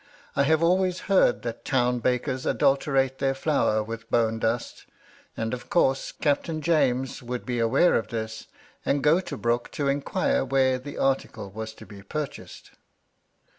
[0.35, 4.87] I have always heard that town bakers adulterate their flour with bone dust;
[5.37, 6.11] and, of course.
[6.11, 8.47] Captain James would be aware of this,
[8.83, 12.71] and go to Brooke to inquire where the article was to be purchased."